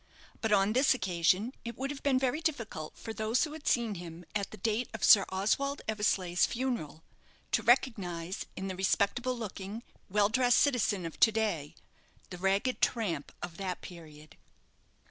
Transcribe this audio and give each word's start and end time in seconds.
But 0.41 0.51
on 0.51 0.73
this 0.73 0.95
occasion 0.95 1.53
it 1.63 1.77
would 1.77 1.91
have 1.91 2.01
been 2.01 2.17
very 2.17 2.41
difficult 2.41 2.97
for 2.97 3.13
those 3.13 3.43
who 3.43 3.53
had 3.53 3.67
seen 3.67 3.93
him 3.93 4.25
at 4.33 4.49
the 4.49 4.57
date 4.57 4.89
of 4.95 5.03
Sir 5.03 5.27
Oswald 5.29 5.83
Eversleigh's 5.87 6.47
funeral 6.47 7.03
to 7.51 7.61
recognize, 7.61 8.47
in 8.55 8.67
the 8.67 8.75
respectable 8.75 9.37
looking, 9.37 9.83
well 10.09 10.29
dressed 10.29 10.57
citizen 10.57 11.05
of 11.05 11.19
to 11.19 11.31
day, 11.31 11.75
the 12.31 12.39
ragged 12.39 12.81
tramp 12.81 13.31
of 13.43 13.57
that 13.57 13.81
period. 13.81 14.37